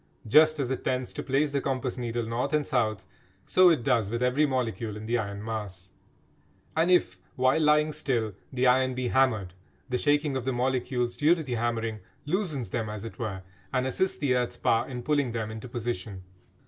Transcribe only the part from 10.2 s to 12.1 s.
of the molecules due to the hammering